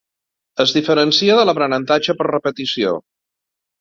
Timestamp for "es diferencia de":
0.63-1.43